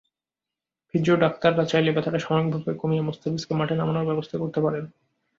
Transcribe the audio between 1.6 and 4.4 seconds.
চাইলে ব্যথাটা সাময়িকভাবে কমিয়ে মুস্তাফিজকে মাঠে নামানোর ব্যবস্থা